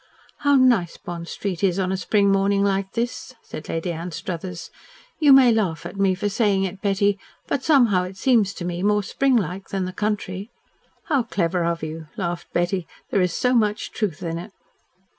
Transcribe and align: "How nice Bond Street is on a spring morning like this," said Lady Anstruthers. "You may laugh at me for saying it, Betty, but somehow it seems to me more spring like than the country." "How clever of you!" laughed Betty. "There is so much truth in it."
"How 0.37 0.55
nice 0.55 0.97
Bond 0.97 1.27
Street 1.27 1.63
is 1.63 1.77
on 1.77 1.91
a 1.91 1.95
spring 1.95 2.31
morning 2.31 2.63
like 2.63 2.93
this," 2.93 3.35
said 3.43 3.69
Lady 3.69 3.91
Anstruthers. 3.91 4.71
"You 5.19 5.31
may 5.31 5.51
laugh 5.51 5.85
at 5.85 5.95
me 5.95 6.15
for 6.15 6.27
saying 6.27 6.63
it, 6.63 6.81
Betty, 6.81 7.19
but 7.45 7.61
somehow 7.63 8.05
it 8.05 8.17
seems 8.17 8.55
to 8.55 8.65
me 8.65 8.81
more 8.81 9.03
spring 9.03 9.35
like 9.35 9.69
than 9.69 9.85
the 9.85 9.93
country." 9.93 10.49
"How 11.03 11.21
clever 11.21 11.63
of 11.63 11.83
you!" 11.83 12.07
laughed 12.17 12.51
Betty. 12.51 12.87
"There 13.11 13.21
is 13.21 13.31
so 13.35 13.53
much 13.53 13.91
truth 13.91 14.23
in 14.23 14.39
it." 14.39 14.51